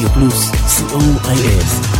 [0.00, 1.99] רדיו פלוס, co.il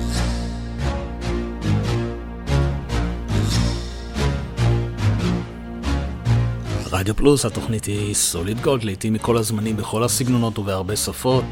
[7.01, 11.43] רדיו פלוס, התוכנית היא סוליד גולד, לעיתים מכל הזמנים, בכל הסגנונות ובהרבה שפות.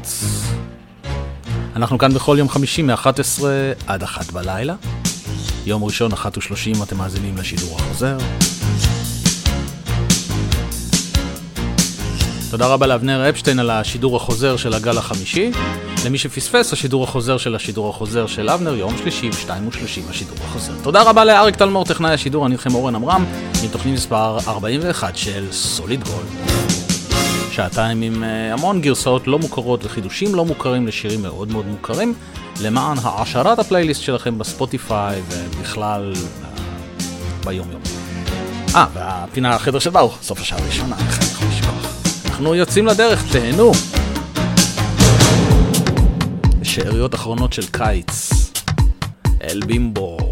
[1.76, 3.42] אנחנו כאן בכל יום חמישי מ-11
[3.86, 4.74] עד 1 בלילה.
[5.66, 8.18] יום ראשון, 1 ו-30, אתם מאזינים לשידור החוזר.
[12.50, 15.50] תודה רבה לאבנר אפשטיין על השידור החוזר של הגל החמישי.
[16.06, 20.72] למי שפספס, השידור החוזר של השידור החוזר של אבנר, יום שלישי, ב-2 ו-30 השידור החוזר.
[20.82, 23.24] תודה רבה לאריק טלמור, טכנאי השידור, אני איתכם אורן עמרם,
[23.62, 26.50] עם תוכנית מספר 41 של סוליד גולד.
[27.50, 28.26] שעתיים עם uh,
[28.58, 32.14] המון גרסאות לא מוכרות וחידושים לא מוכרים לשירים מאוד מאוד מוכרים,
[32.60, 36.46] למען העשרת הפלייליסט שלכם בספוטיפיי ובכלל uh,
[37.44, 37.82] ביום יום.
[38.74, 41.59] אה, והפינה החדר של ברוך, סוף השעה הראשונה, חייב לשכוח.
[42.40, 43.72] אנחנו יוצאים לדרך, תהנו.
[46.62, 48.30] שאריות אחרונות של קיץ.
[49.42, 50.29] אל בימבו.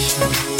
[0.00, 0.51] session.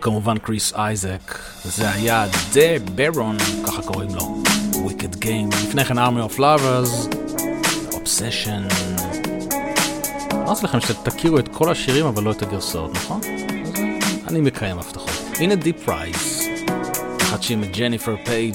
[0.00, 6.32] כמובן קריס אייזק, זה היה דה ברון, ככה קוראים לו, Wicked Game, לפני כן Army
[6.32, 7.14] of Lovers,
[7.90, 8.74] Obsession.
[10.32, 13.20] אמרתי לכם שתכירו את כל השירים אבל לא את הגרסאות, נכון?
[14.28, 15.10] אני מקיים הבטחות.
[15.38, 16.48] הנה דיפ רייס,
[17.20, 18.54] מחדשים את ג'ניפר פייג'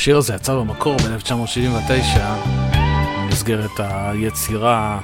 [0.00, 2.20] שהשיר הזה יצא במקור ב-1979
[3.24, 4.98] במסגרת היצירה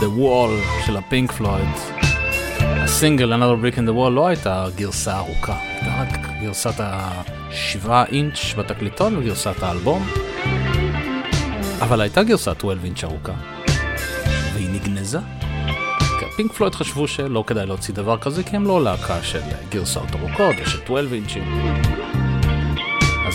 [0.00, 1.68] The Wall של הפינק פלויד.
[2.60, 8.54] הסינגל Another Brick in the Wall לא הייתה גרסה ארוכה, הייתה רק גרסת השבעה אינץ'
[8.58, 10.06] בתקליטון וגרסת האלבום,
[11.80, 13.32] אבל הייתה גרסת 12 אינץ' ארוכה,
[14.54, 15.18] והיא נגנזה.
[16.36, 20.54] פינק פלויד חשבו שלא כדאי להוציא דבר כזה כי הם לא להקה של גרסאות ארוכות
[20.60, 22.05] או של 12 אינצ'ים.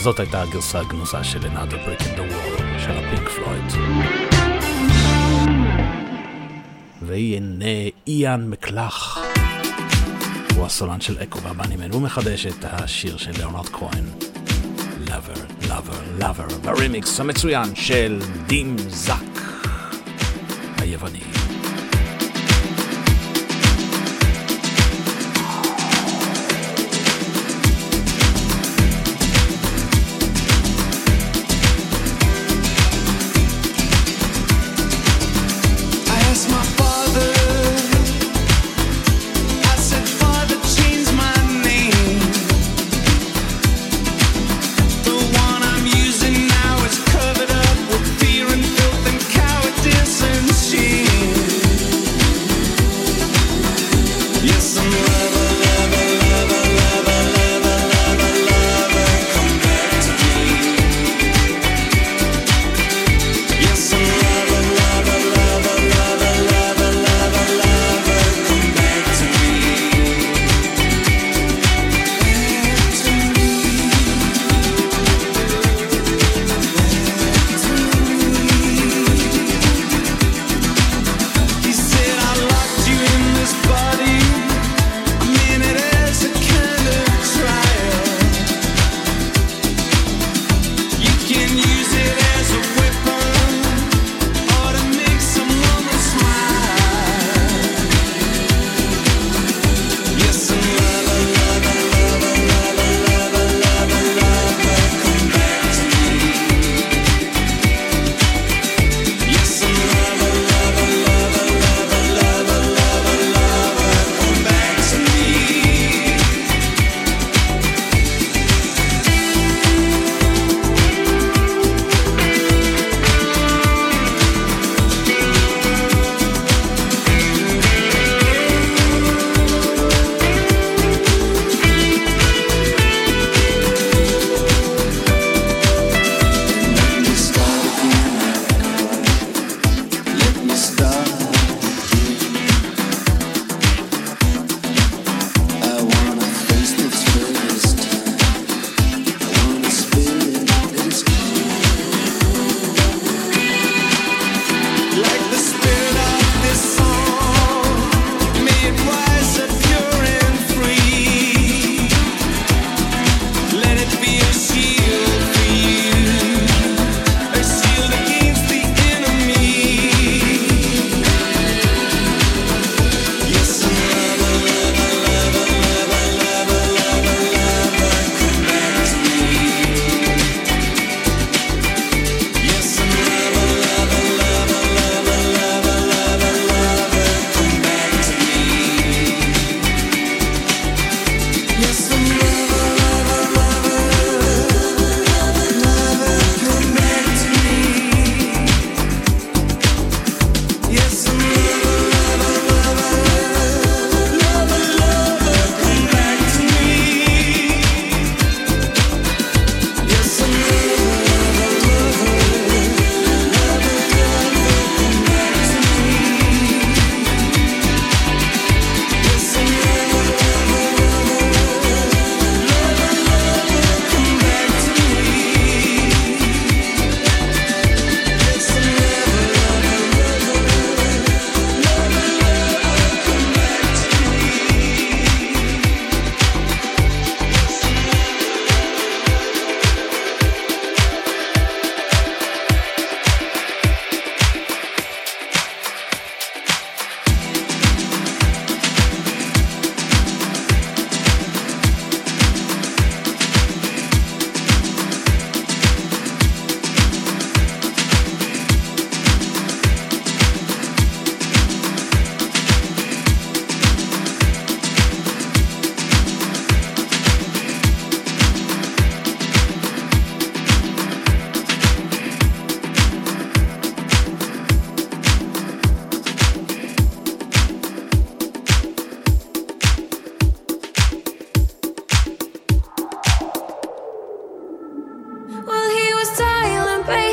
[0.04, 3.64] זאת הייתה הגרסה הגנוזה של Another Brick in the Wall של הפינק פלויד.
[7.02, 9.18] והנה איאן מקלח.
[10.56, 14.06] הוא הסולן של אקו והבנימן, הוא מחדש את השיר של ליאונרד כהן.
[15.06, 19.31] Lover, Lover, Lover, ברימיקס המצוין של דים זאק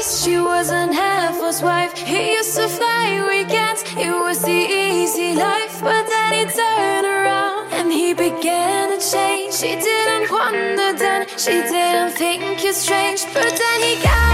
[0.09, 1.97] guess she was an helpful's wife.
[1.97, 5.81] He used to fly weekends, it was the easy life.
[5.83, 9.55] But then he turned around and he began to change.
[9.55, 13.25] She didn't wonder then, she didn't think you strange.
[13.35, 14.28] But then he got.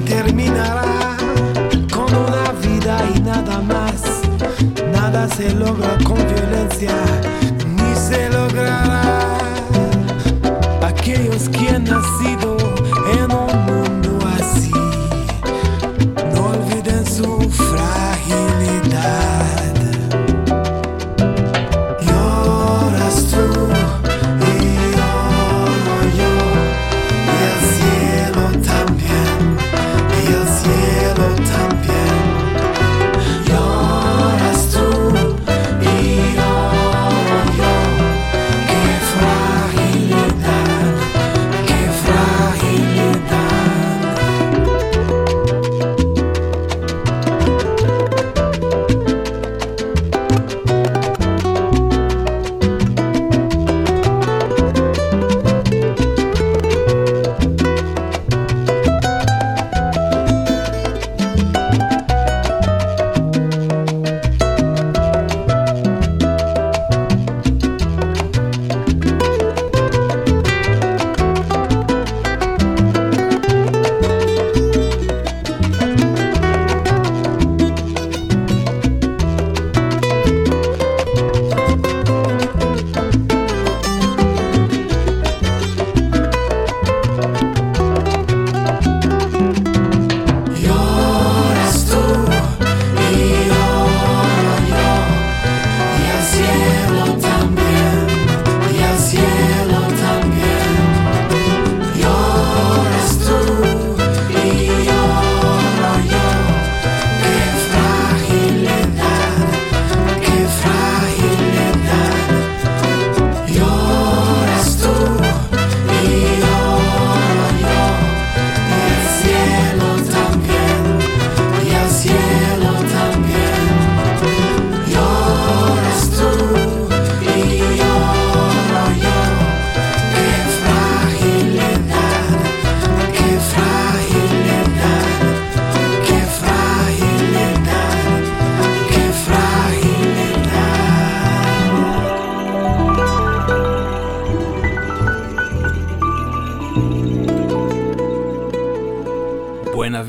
[0.00, 1.16] terminará
[1.92, 4.02] con una vida y nada más.
[4.92, 6.94] Nada se logra con violencia,
[7.76, 9.38] ni se logrará.
[10.82, 12.53] Aquellos que han nacido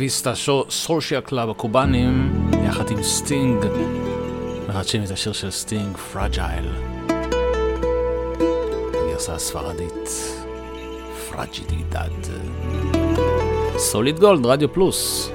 [0.06, 0.34] Vista
[0.70, 2.32] Social Club הקובאנים,
[2.68, 3.66] יחד עם סטינג,
[4.68, 6.66] מחדשים את השיר של סטינג, Fragile.
[8.94, 10.10] הגרסה הספרדית,
[11.32, 12.34] Fragilidad.
[13.78, 15.30] Solid Gold, רדיו פלוס.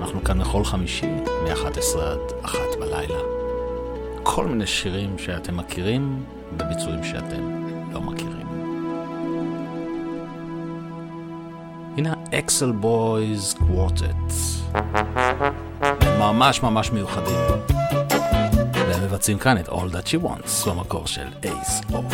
[0.00, 3.18] אנחנו כאן לכל חמישי, מ-11 עד 1 בלילה.
[4.22, 8.44] כל מיני שירים שאתם מכירים, וביצועים שאתם לא מכירים.
[11.96, 14.13] הנה האקסל בויז קוורטט.
[16.34, 17.38] ממש ממש מיוחדים.
[18.72, 22.13] והם מבצעים כאן את All That She Wants במקור של Ace of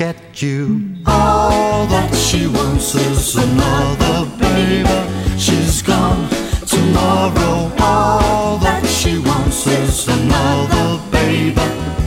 [0.00, 0.80] get you.
[1.04, 4.88] All that she wants is another baby.
[5.38, 6.26] She's gone
[6.66, 7.70] tomorrow.
[7.78, 11.99] All that she wants is another baby.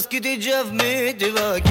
[0.00, 1.69] Biraz gideceğim mi divak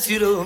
[0.00, 0.37] zero.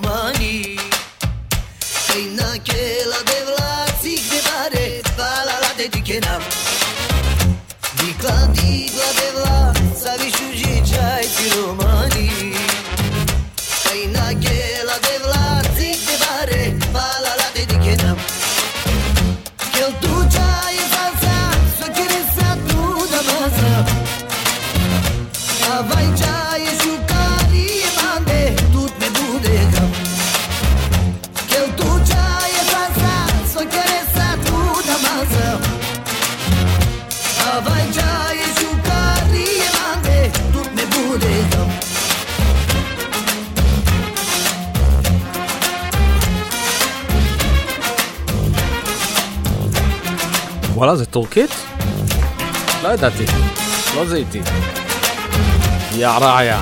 [56.23, 56.59] الرعايا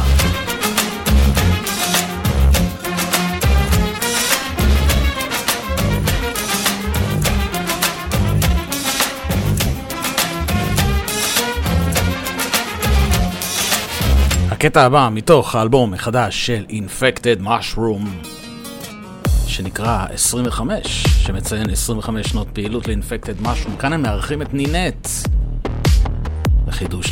[14.51, 18.28] הקטע הבא מתוך האלבום החדש של Infected Mushroom
[19.47, 23.80] שנקרא 25, שמציין 25 שנות פעילות ל-Infected Mushroom.
[23.80, 25.07] כאן הם מארחים את נינט
[26.68, 27.11] לחידוש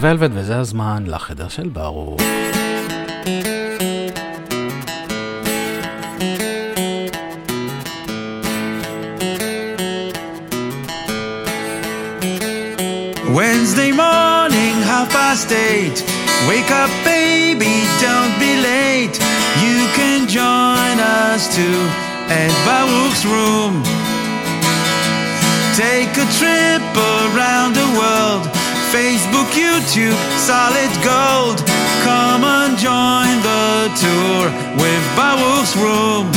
[0.00, 2.20] ולווט, וזה הזמן לחדר של ברוך.
[13.36, 15.98] Wednesday morning, half past eight.
[16.48, 17.74] Wake up, baby,
[18.06, 19.16] don't be late.
[19.64, 21.80] You can join us too
[22.40, 23.74] at Baruch's room.
[25.84, 28.55] Take a trip around the world.
[28.95, 30.19] Facebook, YouTube,
[30.49, 31.57] solid gold.
[32.07, 33.67] Come and join the
[34.01, 34.43] tour
[34.81, 36.27] with Baruch's room.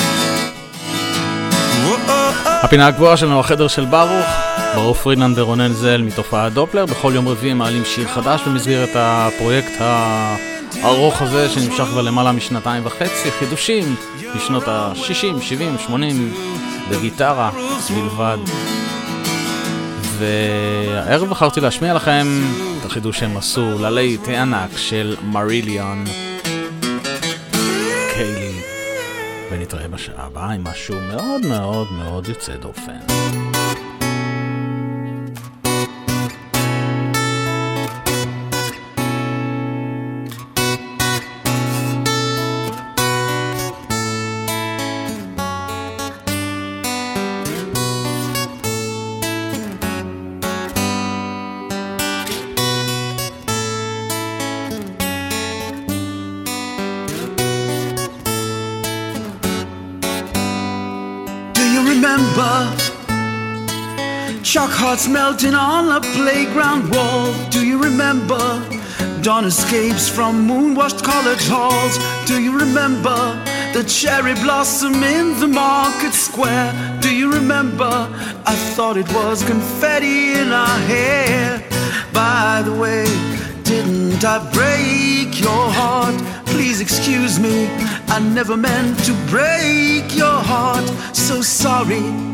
[2.62, 4.26] הפינה הקבועה שלנו, החדר של ברוך,
[4.74, 6.86] ברוך פרידלנד ורונן זל מתופעת דופלר.
[6.86, 13.30] בכל יום רביעי מעלים שיר חדש במסגרת הפרויקט הארוך הזה שנמשך כבר למעלה משנתיים וחצי.
[13.38, 13.94] חידושים
[14.34, 16.34] משנות ה-60, 70, 80
[16.90, 17.50] בגיטרה
[17.94, 18.38] בלבד.
[20.20, 22.26] והערב בחרתי להשמיע לכם
[22.80, 26.04] את החידוש שהם עשו ללהיט הענק של מריליון
[28.14, 28.52] קיילי.
[29.50, 33.49] ונתראה בשעה הבאה עם משהו מאוד מאוד מאוד יוצא דופן.
[64.70, 67.32] Shock hearts melting on a playground wall.
[67.50, 68.38] Do you remember?
[69.20, 71.98] Dawn escapes from moon washed college halls.
[72.26, 73.16] Do you remember?
[73.74, 76.72] The cherry blossom in the market square.
[77.00, 77.90] Do you remember?
[78.46, 81.62] I thought it was confetti in our hair.
[82.12, 83.06] By the way,
[83.64, 86.14] didn't I break your heart?
[86.46, 87.66] Please excuse me,
[88.08, 90.86] I never meant to break your heart.
[91.12, 92.29] So sorry.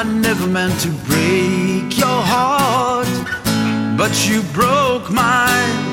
[0.00, 3.08] I never meant to break your heart,
[3.98, 5.87] but you broke mine.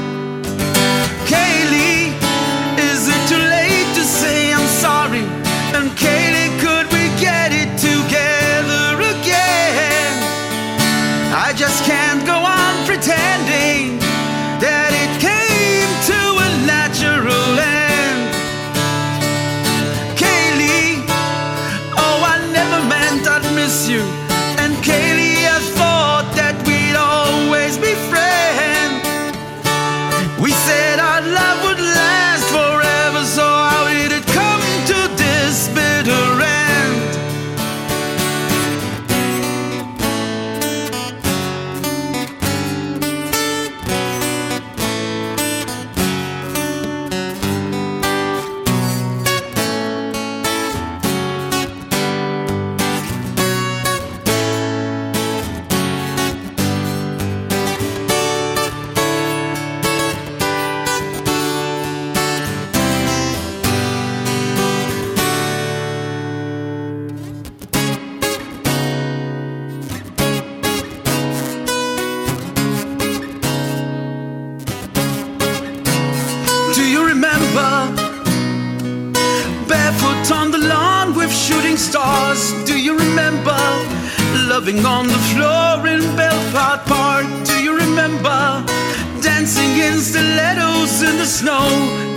[84.65, 87.27] Loving on the floor in Belfast Park.
[87.45, 88.65] Do you remember?
[89.21, 91.67] Dancing in stilettos in the snow.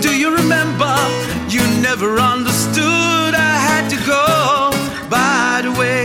[0.00, 0.96] Do you remember?
[1.50, 4.70] You never understood I had to go.
[5.10, 6.04] By the way,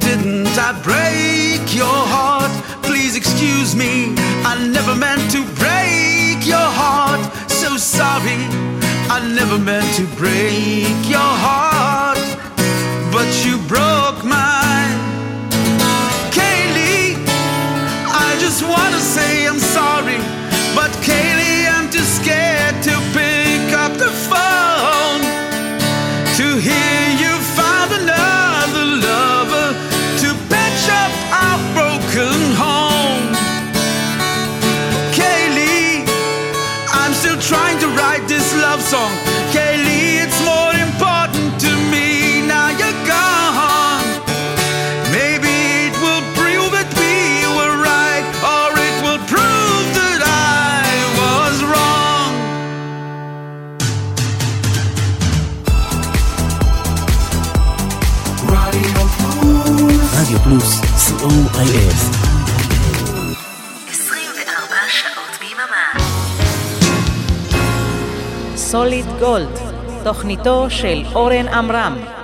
[0.00, 2.50] didn't I break your heart?
[2.82, 4.12] Please excuse me,
[4.44, 7.22] I never meant to break your heart.
[7.48, 8.40] So sorry,
[9.08, 12.18] I never meant to break your heart,
[13.12, 14.65] but you broke mine.
[69.02, 69.58] סוליד גולד,
[70.04, 72.15] תוכניתו של אורן עמרם.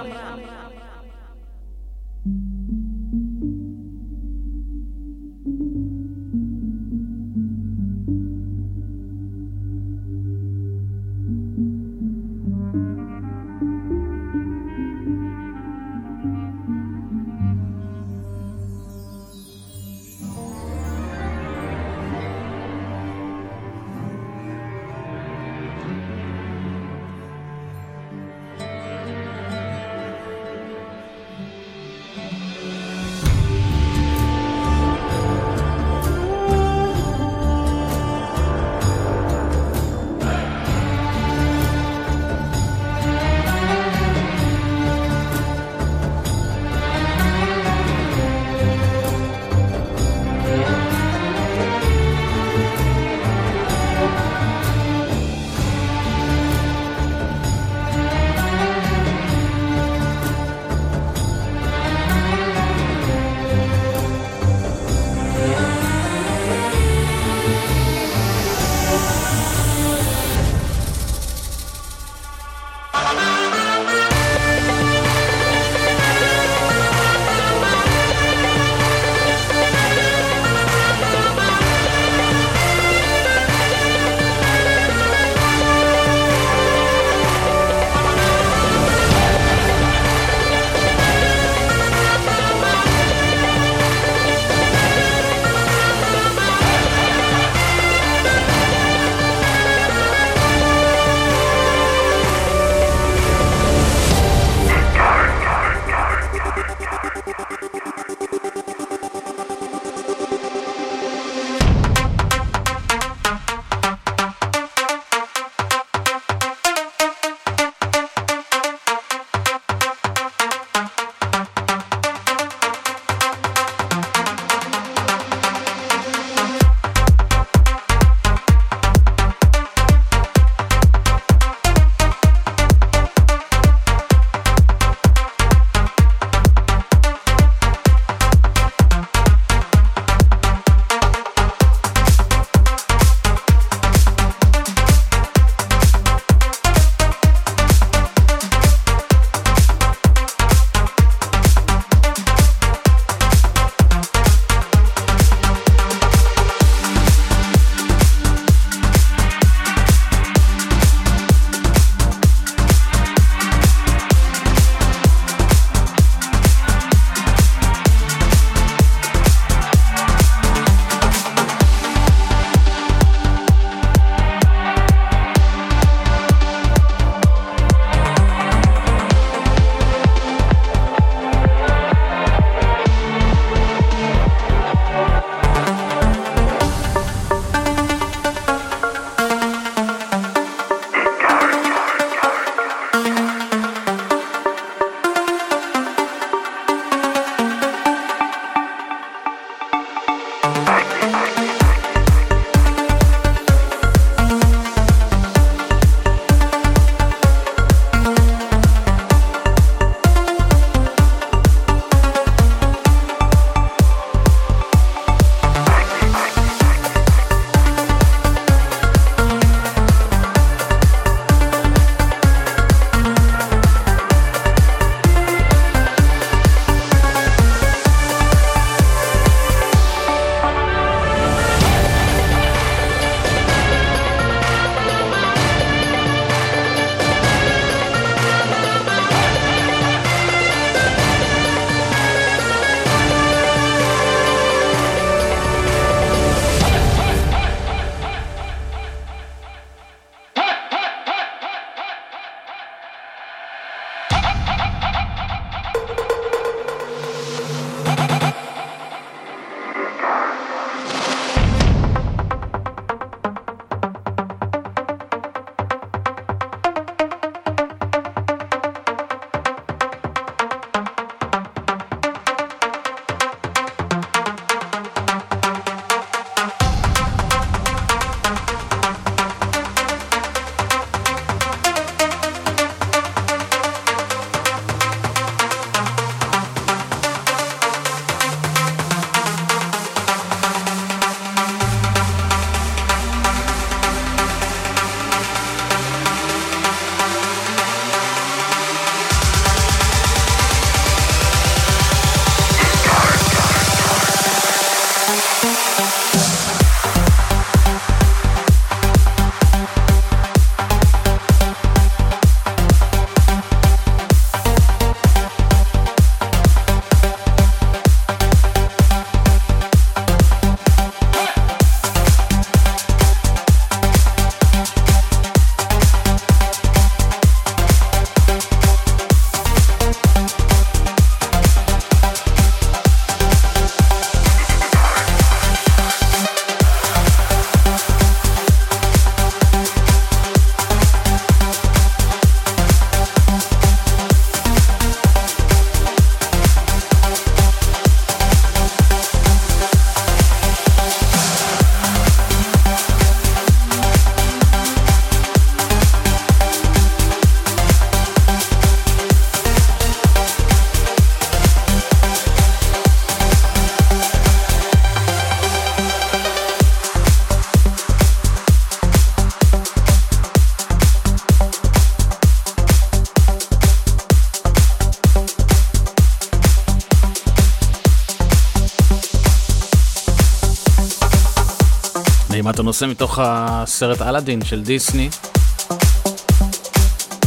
[382.82, 385.10] הנושא מתוך הסרט אלאדין של דיסני.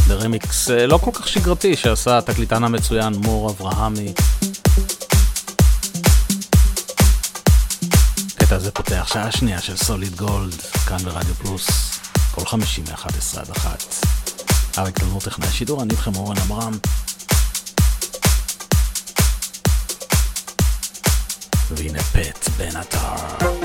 [0.08, 4.12] ברמיקס אה, לא כל כך שגרתי שעשה התקליטן המצוין מור אברהמי.
[8.36, 10.54] הקטע הזה פותח שעה שנייה של סוליד גולד,
[10.88, 11.68] כאן ברדיו פלוס,
[12.34, 13.84] כל חמישי מ-11 עד 1.
[14.78, 16.78] אריק תלמור טכנאי שידור, אני איתכם אורן עמרם.
[21.70, 23.55] והנה פט בן עטר.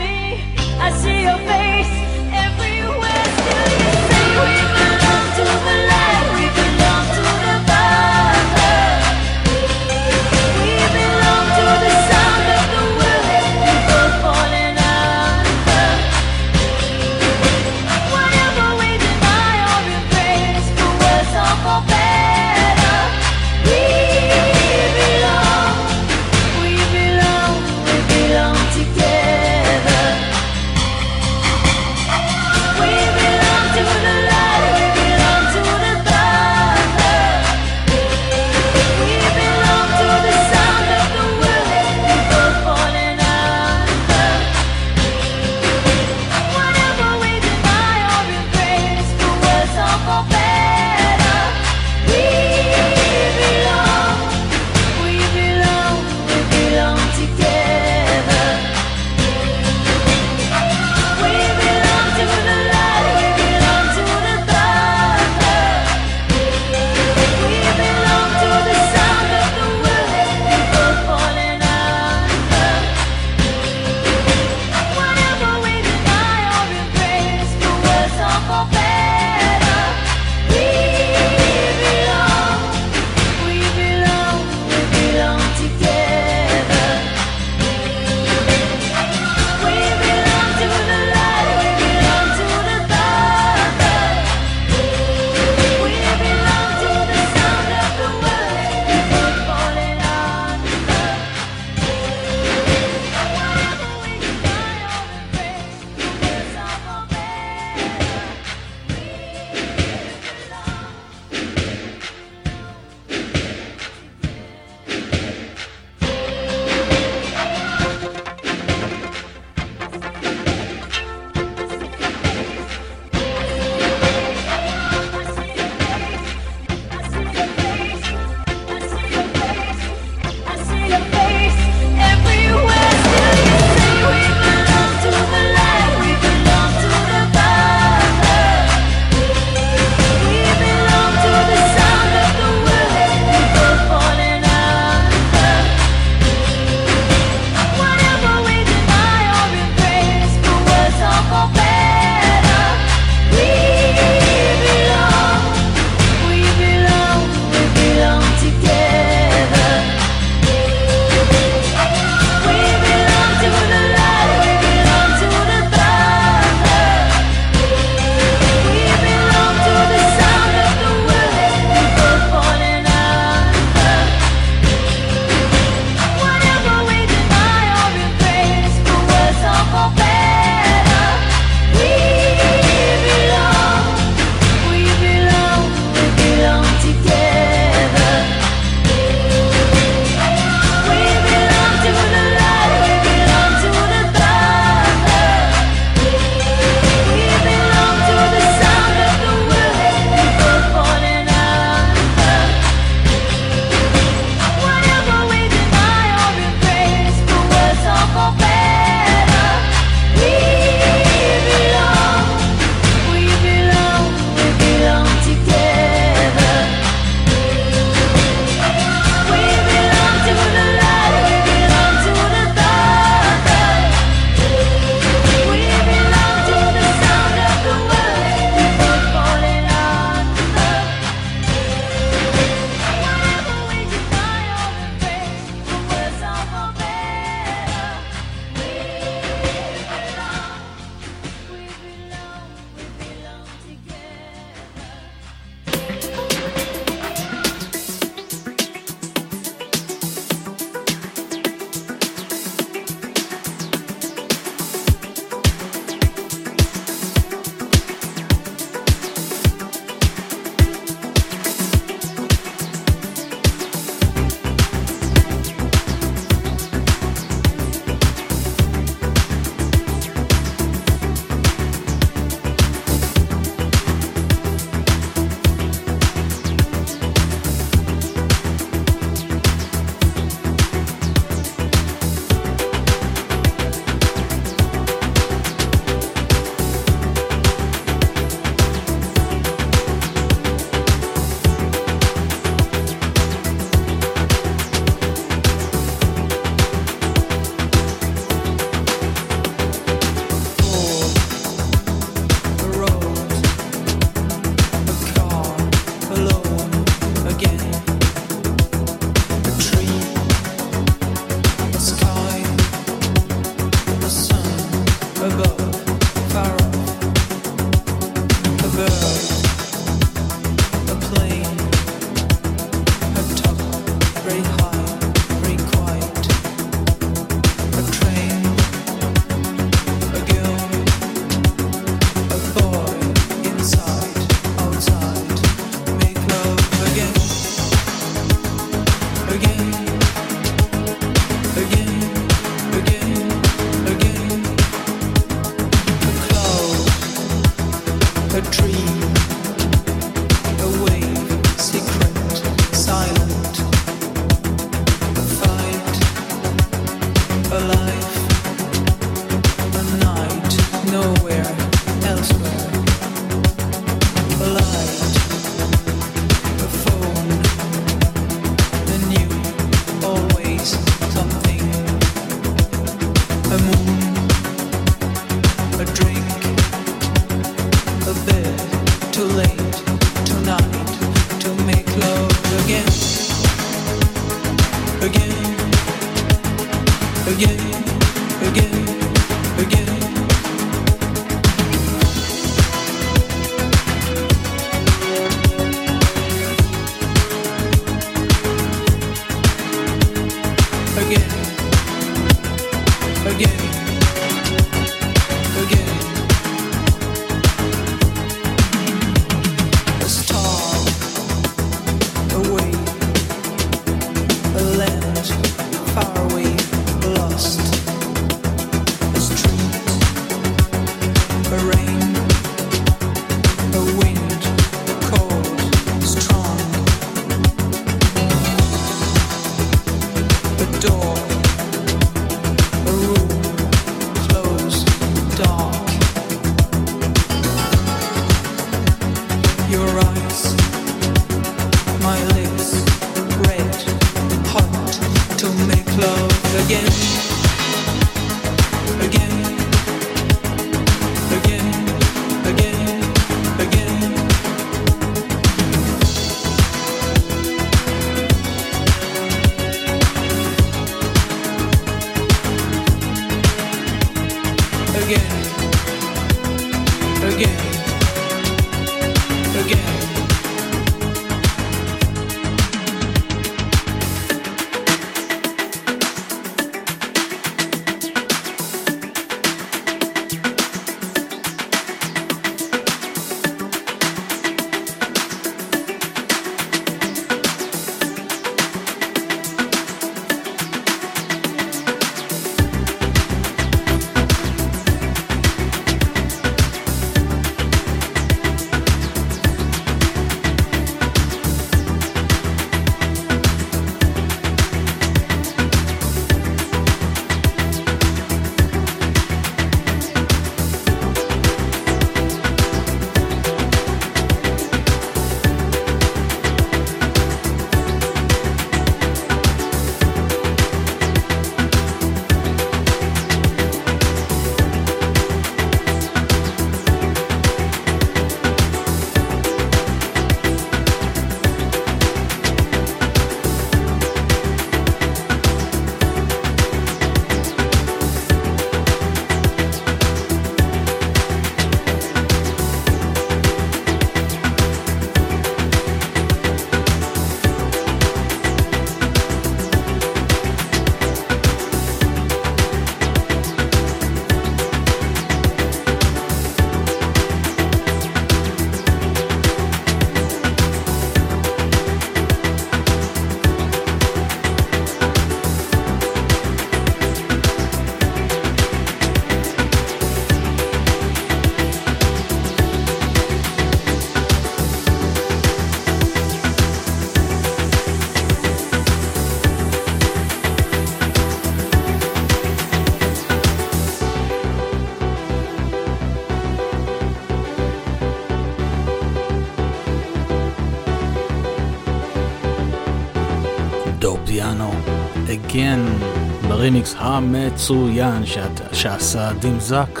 [596.84, 600.00] ברימיקס המצוין שאת, שעשה דים זק.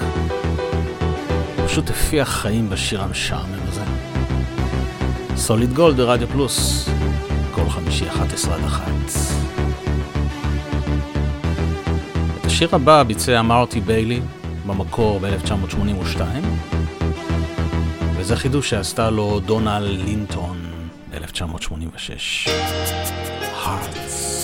[1.66, 3.82] פשוט הפיח חיים בשיר המשעמם הזה.
[5.36, 6.88] סוליד גולד ברדיו פלוס,
[7.54, 8.92] כל חמישי 11 עד 1.
[12.40, 14.20] את השיר הבא ביצע מרטי ביילי
[14.66, 16.20] במקור ב-1982,
[18.16, 20.56] וזה חידוש שעשתה לו דונל לינטון
[21.10, 22.50] ב-1986.
[23.64, 24.43] one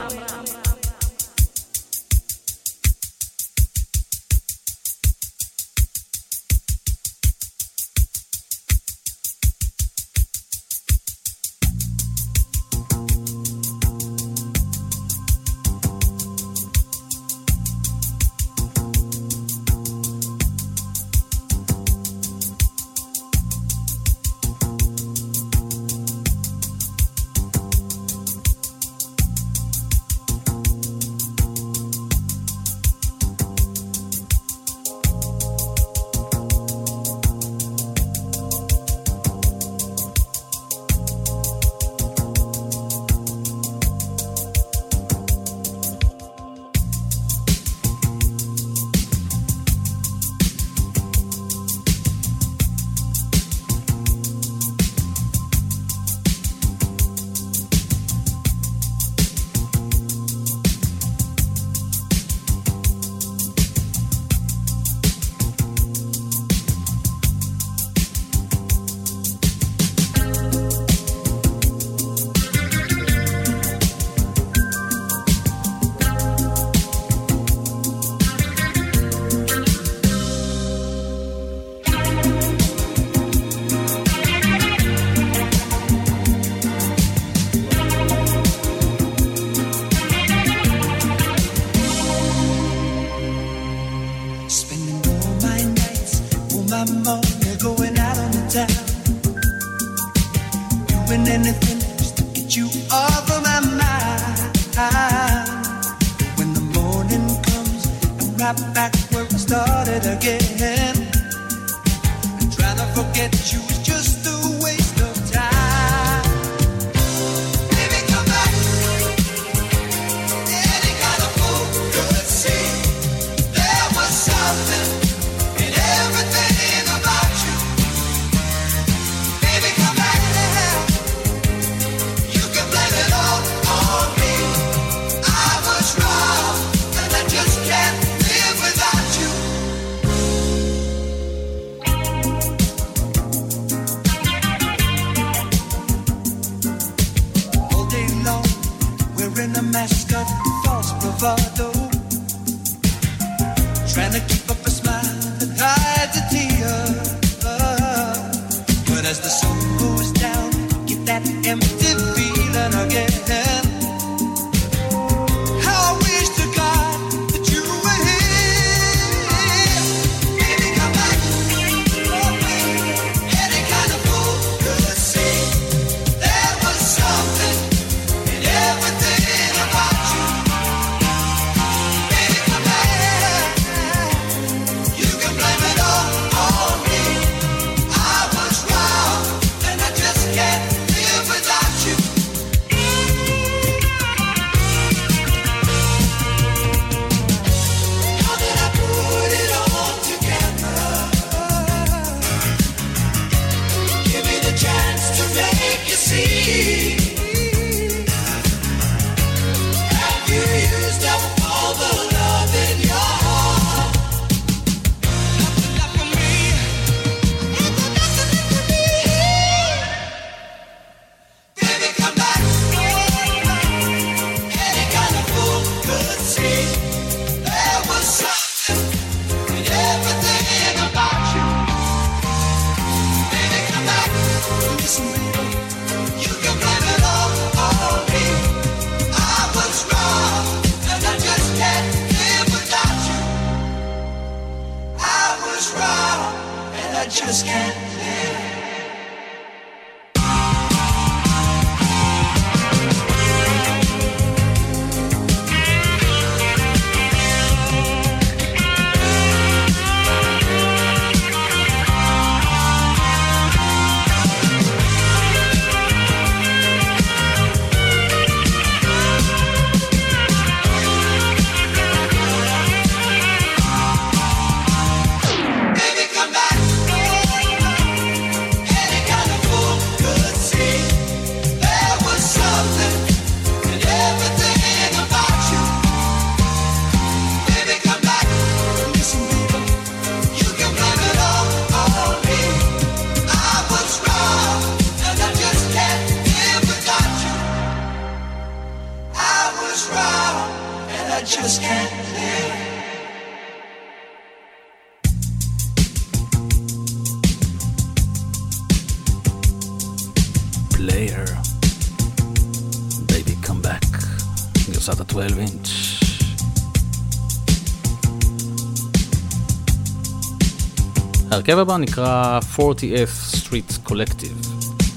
[321.41, 324.47] ההרכב הבא נקרא 40F Street Collective,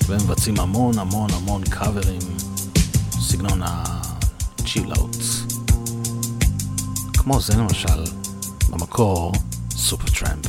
[0.06, 2.20] והם מבצעים המון המון המון קאברים,
[3.10, 5.22] סגנון ה-chill-out.
[7.12, 8.04] כמו זה למשל,
[8.70, 9.32] במקור,
[9.70, 10.46] סופר טראמפ.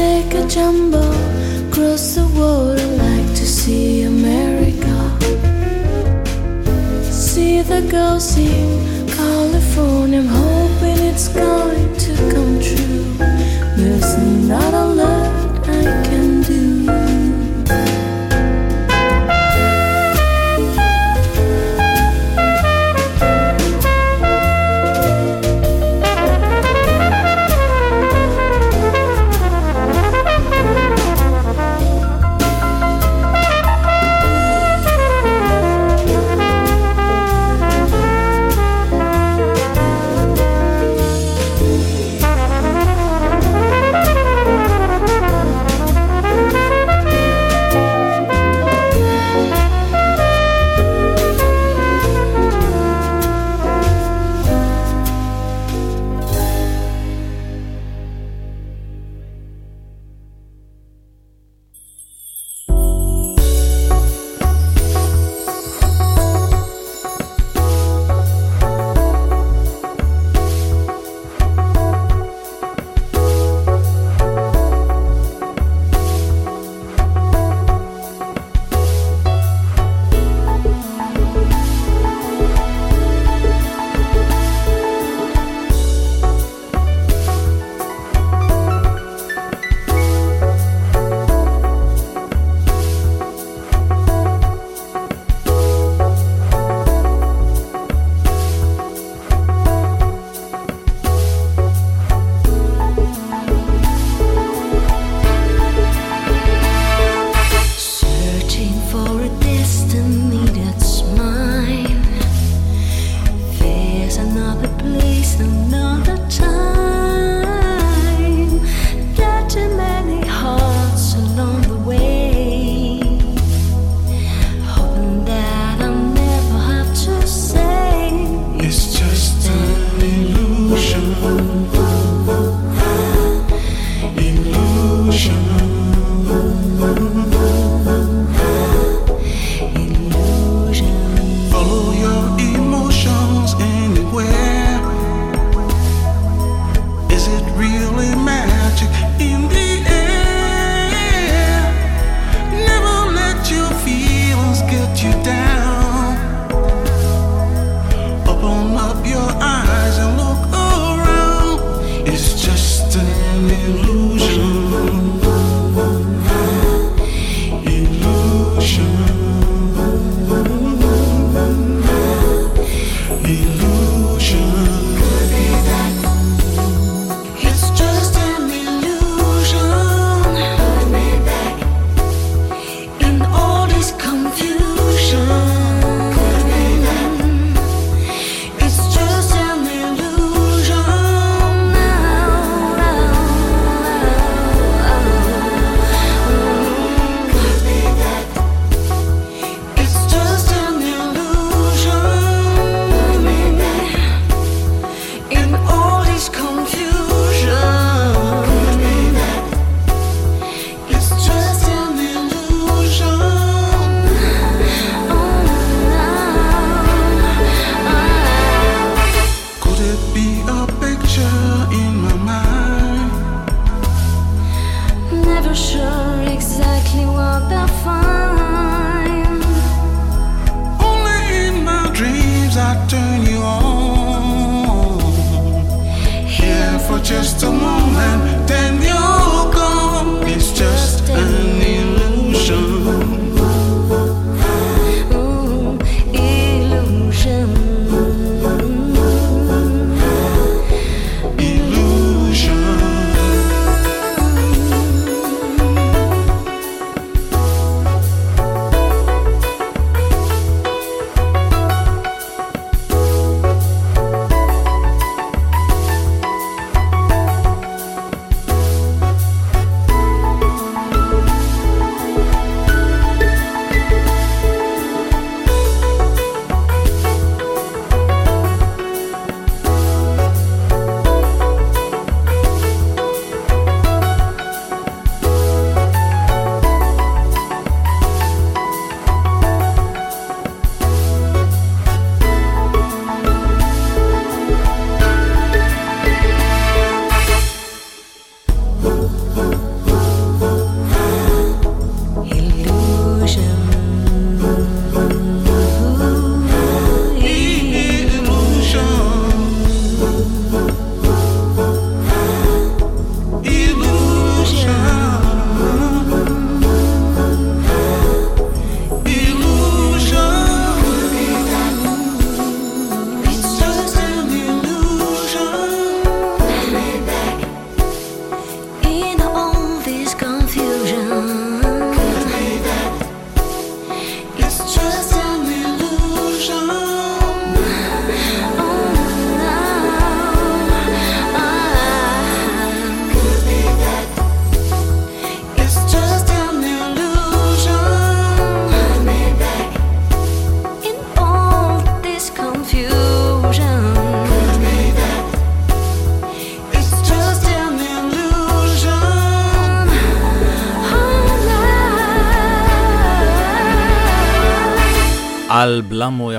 [0.00, 1.04] take a jumbo,
[1.70, 4.96] cross the water like to see America.
[7.28, 8.68] See the girls in
[9.20, 13.08] California, I'm hoping it's going to come true.
[13.76, 14.12] There's
[14.52, 15.19] not a lot.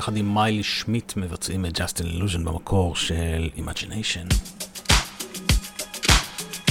[0.02, 4.26] שביחד עם מיילי שמיט מבצעים את Just an Illusion במקור של Imagination.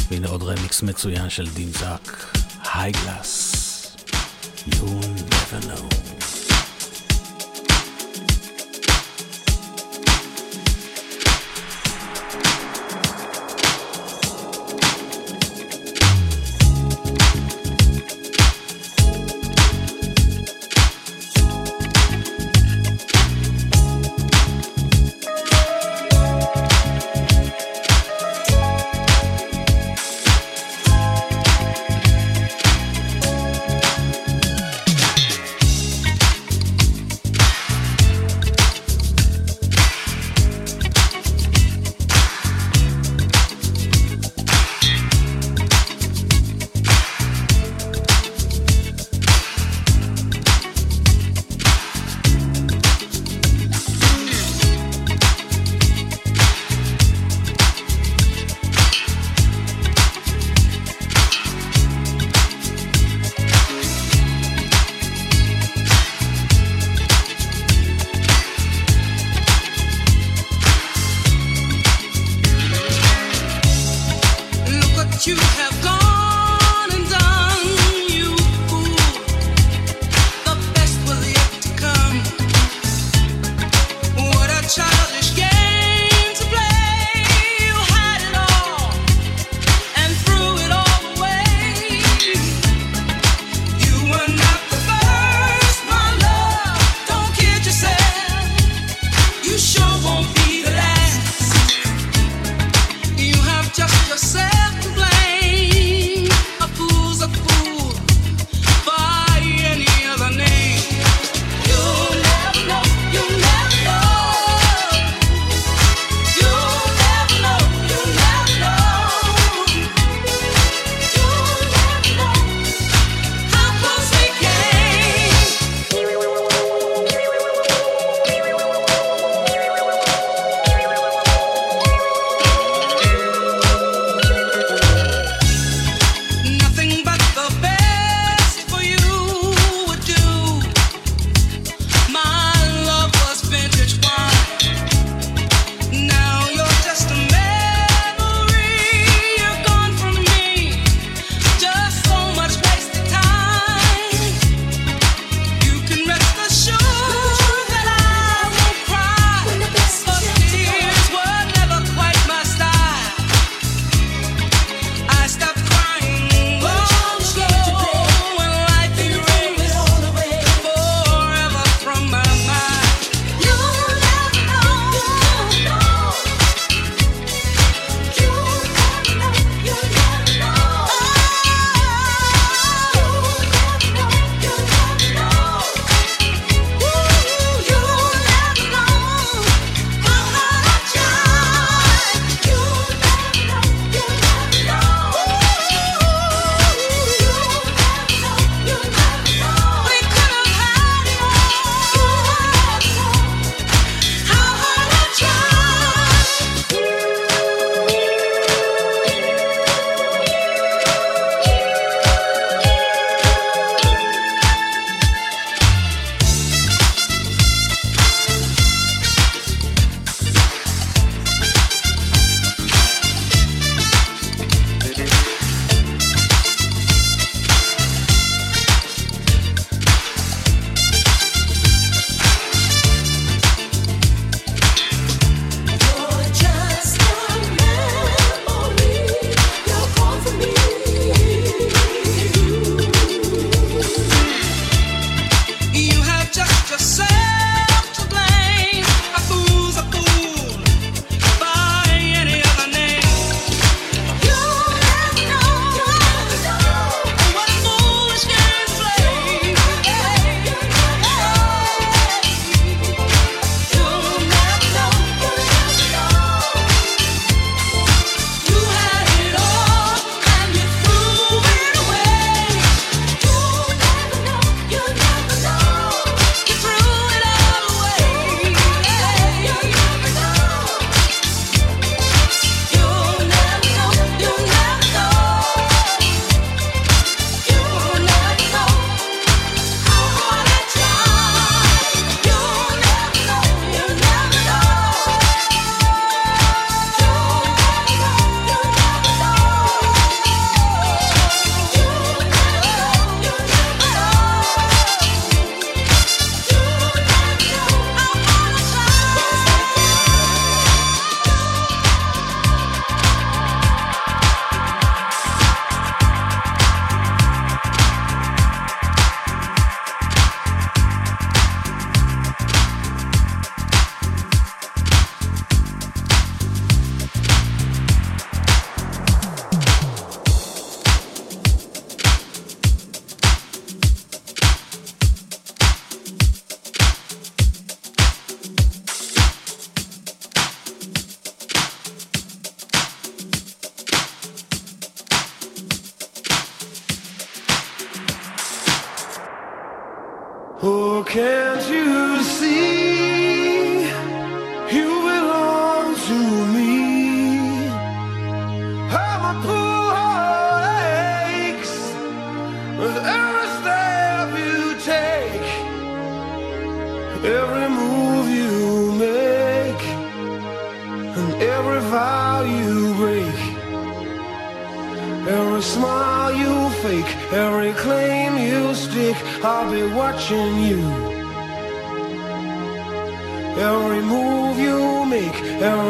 [0.10, 2.36] והנה עוד רמיקס מצוין של דין זאק,
[2.74, 3.56] היי גלאס,
[4.68, 4.86] You
[5.32, 6.10] never know.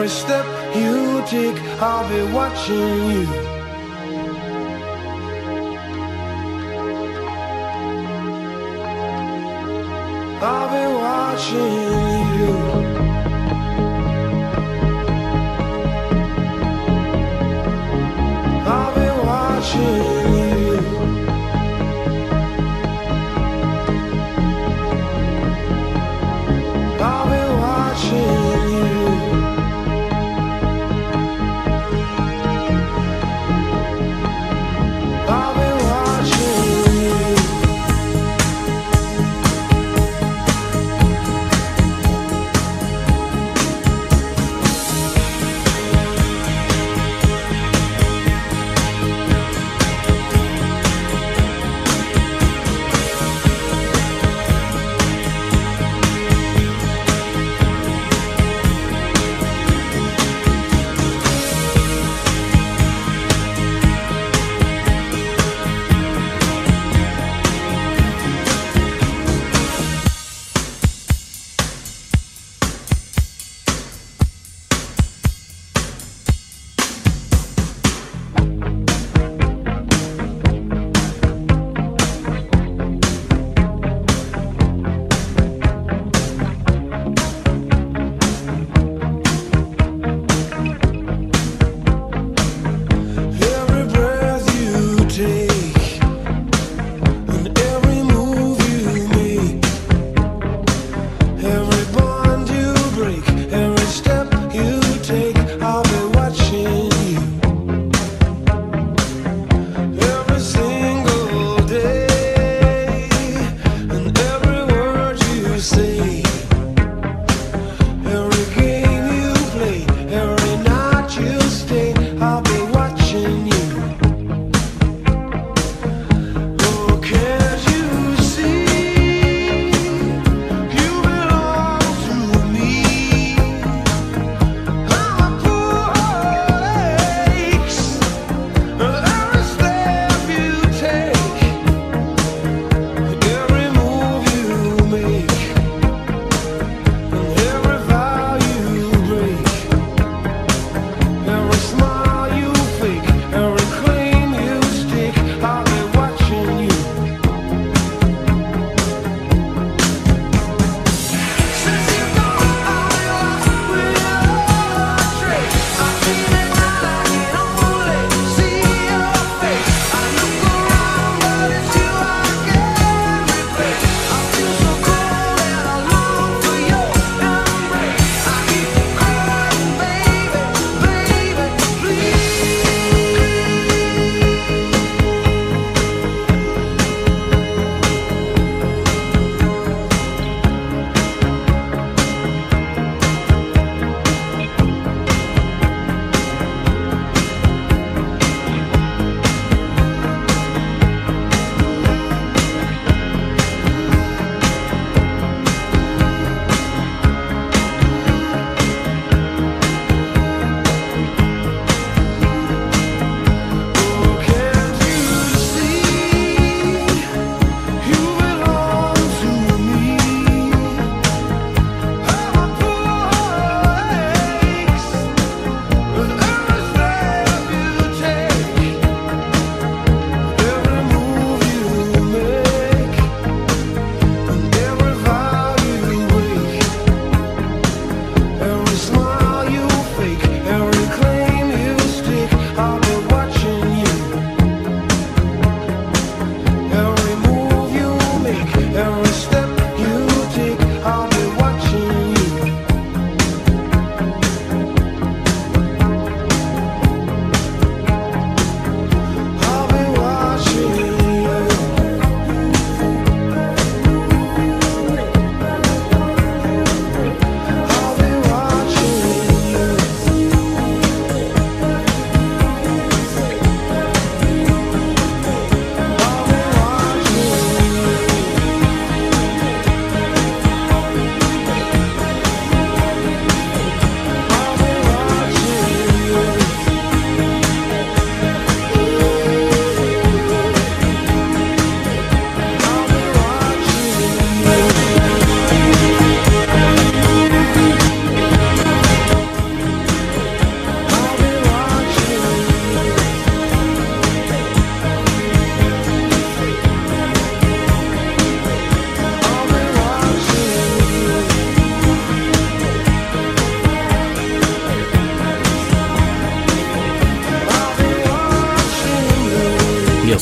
[0.02, 0.46] Every step
[0.76, 3.51] you take, I'll be watching you.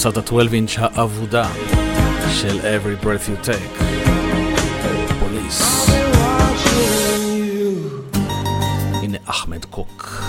[0.03, 1.49] גרסת ה-12 אינץ' האבודה
[2.34, 3.84] של Every Breath You Take.
[5.19, 5.90] Police.
[8.93, 10.23] הנה אחמד קוק,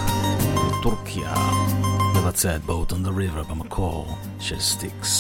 [0.83, 1.35] טורקיה,
[2.17, 5.20] מבצע את Boat on the River במקור של Styx.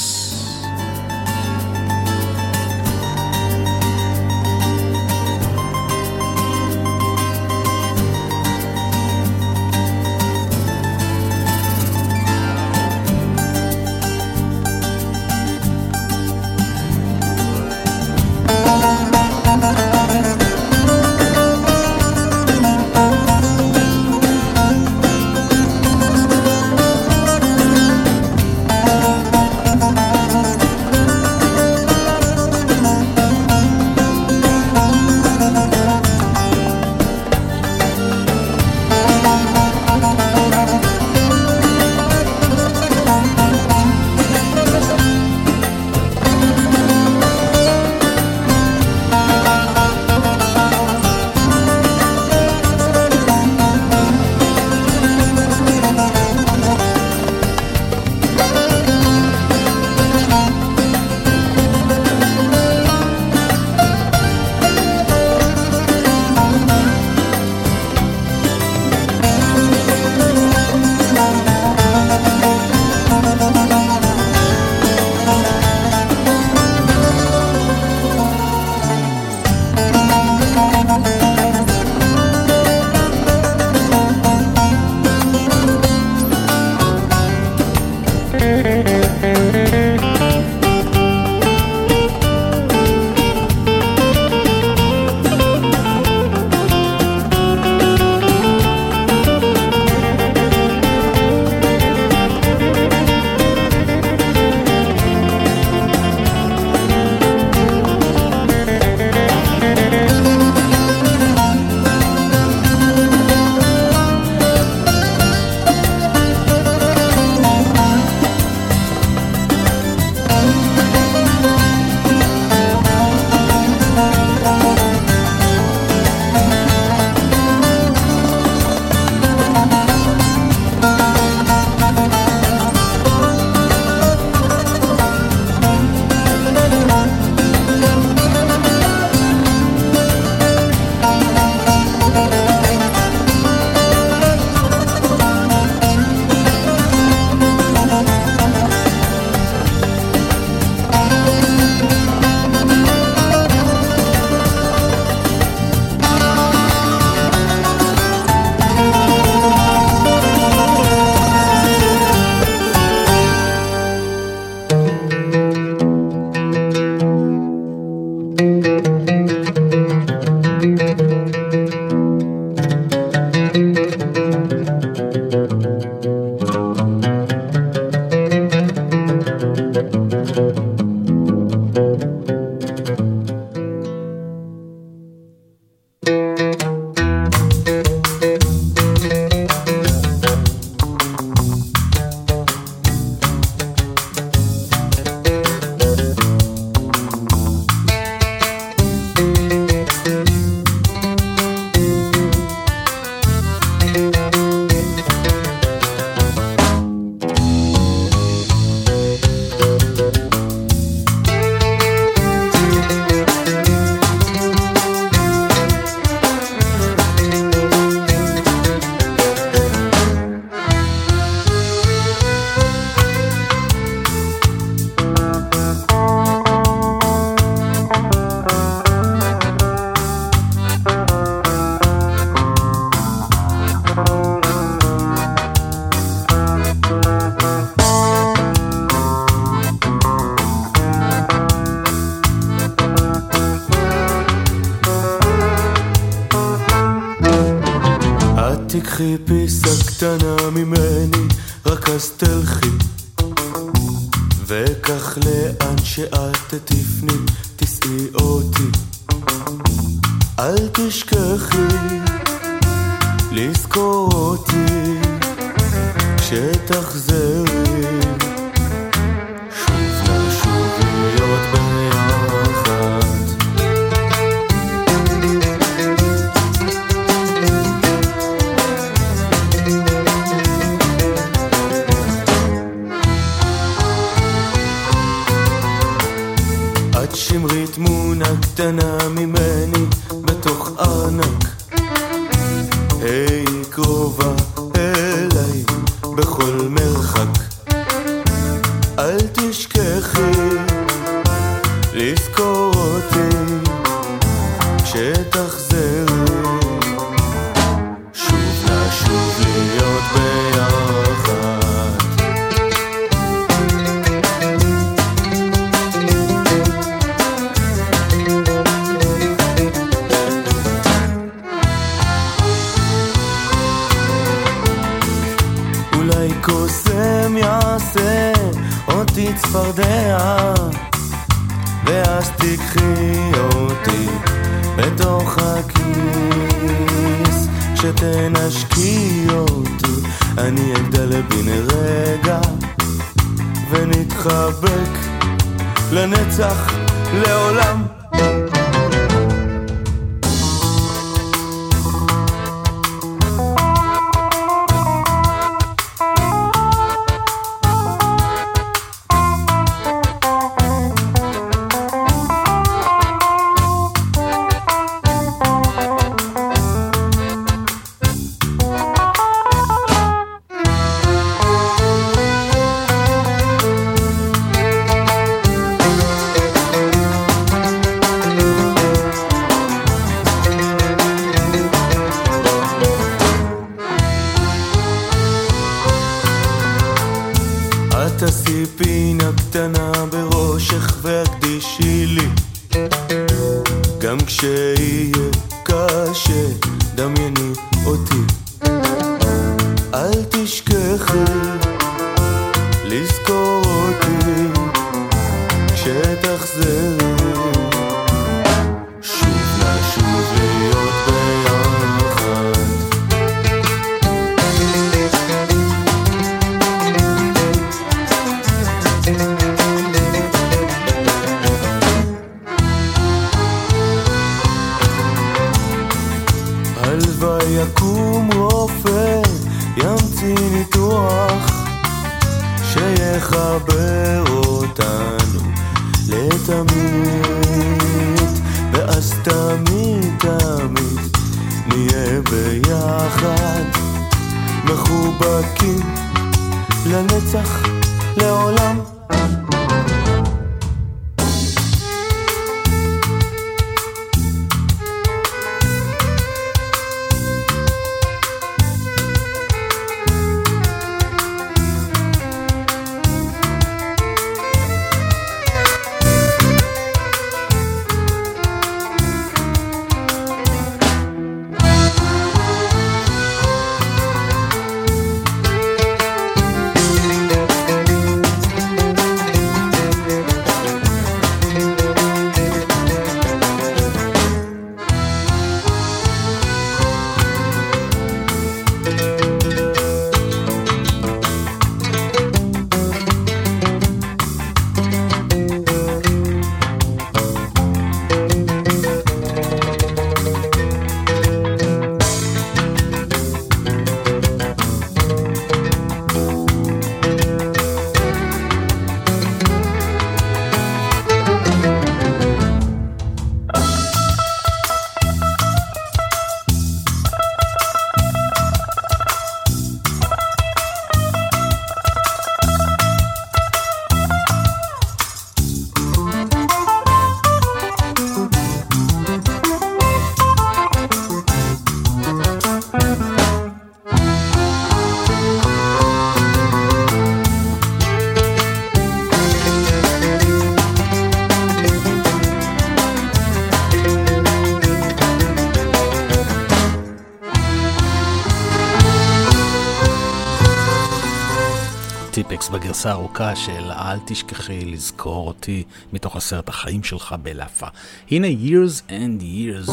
[552.71, 557.67] גרסה ארוכה של "אל תשכחי לזכור אותי" מתוך הסרט החיים שלך בלאפה.
[558.11, 559.71] הנה Years and Years,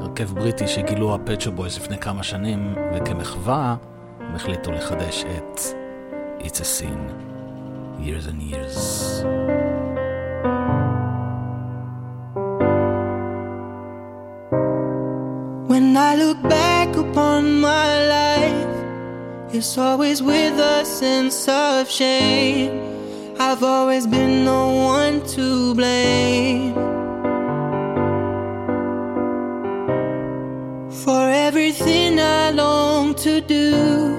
[0.00, 3.76] הרכב בריטי שגילו הפצ'ו בויז לפני כמה שנים, וכמחווה
[4.20, 5.60] הם החליטו לחדש את
[6.40, 7.00] It's a Sin,
[8.00, 8.78] Years and Years.
[15.70, 16.57] When I look back
[19.58, 22.70] It's always with a sense of shame.
[23.40, 26.74] I've always been the one to blame
[31.02, 34.16] for everything I long to do,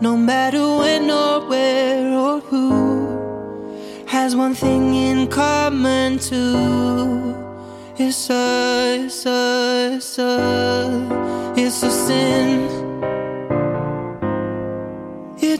[0.00, 4.06] no matter when or where or who.
[4.06, 7.36] Has one thing in common too.
[7.98, 12.81] It's a, it's a, it's a, it's a sin.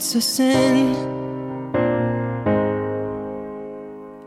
[0.05, 0.97] It's a sin.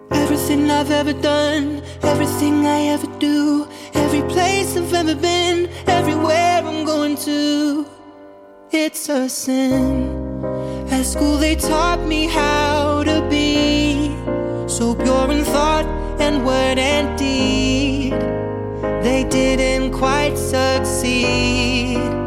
[0.10, 6.86] Everything I've ever done, everything I ever do, every place I've ever been, everywhere I'm
[6.86, 7.86] going to,
[8.72, 10.08] it's a sin.
[10.92, 14.16] At school they taught me how to be
[14.70, 15.86] so pure in thought
[16.22, 18.14] and word and deed.
[19.04, 22.25] They didn't quite succeed.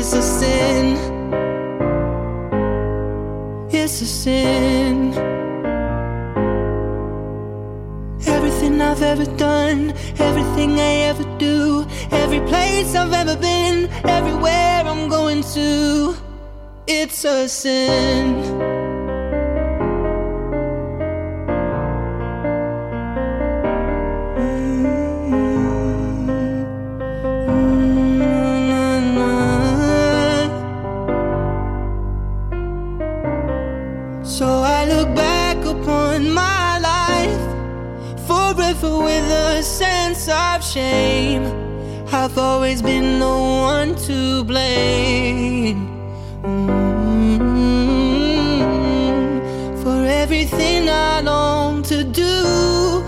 [0.00, 0.96] It's a, sin.
[3.70, 5.12] It's a sin.
[8.26, 11.69] Everything I've ever done, everything I ever do,
[12.12, 16.16] every place I've ever been, everywhere I'm going to,
[16.86, 18.79] it's a sin.
[42.70, 45.88] Always been the one to blame
[46.44, 46.62] Mm,
[49.82, 53.02] for everything I long to do,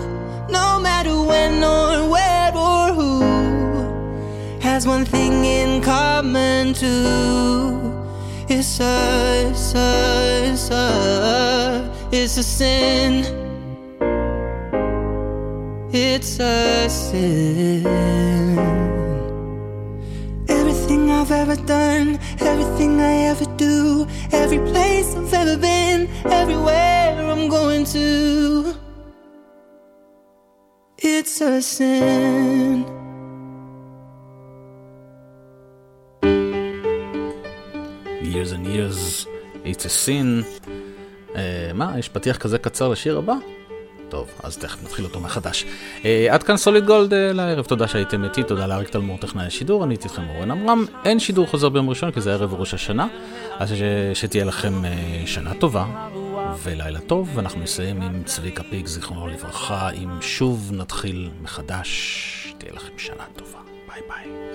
[0.49, 3.21] no matter when or where or who
[4.59, 7.93] has one thing in common too.
[8.49, 13.23] It's a, it's a, it's a, it's a sin.
[15.93, 18.32] It's a sin.
[23.57, 28.75] Do, every place I've ever been, everywhere I'm going to.
[30.97, 32.85] It's a sin.
[38.33, 39.27] years and years,
[39.63, 40.43] it's a sin.
[41.29, 41.37] אה,
[41.73, 43.35] מה, יש פתיח כזה קצר לשיר הבא?
[44.13, 45.65] טוב, אז תכף נתחיל אותו מחדש.
[46.01, 49.83] אה, עד כאן Solid Gold אה, לערב, תודה שהייתם איתי, תודה לאריק תלמור טכנאי השידור,
[49.83, 50.85] אני הייתי איתכם אורן עמרם.
[51.05, 53.07] אין שידור חוזר ביום ראשון כי זה ערב ראש השנה,
[53.59, 53.81] אז ש...
[54.13, 55.85] שתהיה לכם אה, שנה טובה
[56.63, 62.93] ולילה טוב, ואנחנו נסיים עם צביקה פיק, זיכרונו לברכה, אם שוב נתחיל מחדש, תהיה לכם
[62.97, 63.59] שנה טובה.
[63.87, 64.51] ביי ביי.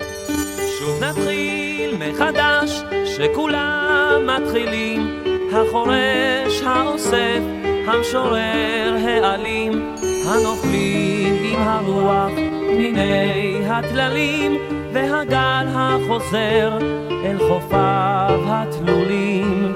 [0.79, 2.81] שוב נתחיל מחדש,
[3.17, 7.39] שכולם מתחילים, החורש, האוסף,
[7.87, 9.95] המשורר, העלים,
[10.25, 12.31] הנופלים עם הרוח,
[12.77, 14.57] מיני הטללים,
[14.93, 16.77] והגל החוזר
[17.25, 19.75] אל חופיו התלולים.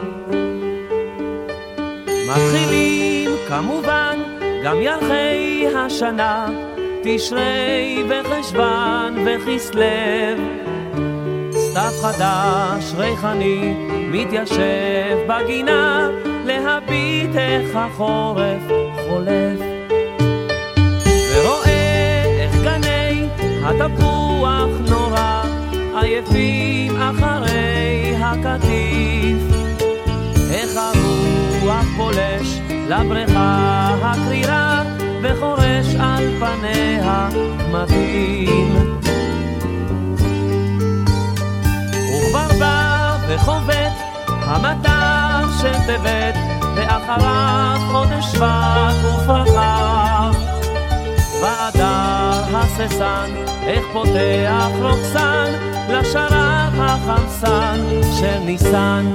[2.29, 4.19] מתחילים כמובן
[4.63, 6.47] גם ירחי השנה,
[7.03, 10.62] תשרי וחשוון וכסלו.
[11.73, 13.73] סתיו חדש, ריחני,
[14.11, 16.09] מתיישב בגינה,
[16.45, 18.61] להביט איך החורף
[19.07, 19.59] חולף.
[21.35, 23.27] ורואה איך גני
[23.63, 25.43] התפוח נורא,
[25.95, 29.41] עייפים אחרי הקטיף.
[30.51, 32.59] איך הרוח פולש
[32.89, 34.83] לבריכה הקרירה,
[35.23, 37.29] וחורש על פניה
[37.69, 39.02] מבהים.
[42.33, 43.93] וכבר בא וחובט
[44.27, 46.35] המטר של טבת,
[46.75, 50.33] ואחריו חודש שבט ופרחיו.
[51.41, 53.29] באדר הססן,
[53.63, 55.51] איך פותח רוקסן,
[55.89, 57.79] לשרב החמסן
[58.19, 59.13] של ניסן.